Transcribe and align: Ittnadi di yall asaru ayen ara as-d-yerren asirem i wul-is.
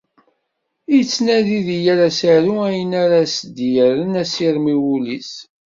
Ittnadi 0.99 1.59
di 1.67 1.77
yall 1.85 2.01
asaru 2.09 2.53
ayen 2.67 2.93
ara 3.03 3.17
as-d-yerren 3.25 4.13
asirem 4.21 4.65
i 4.73 4.75
wul-is. 4.83 5.31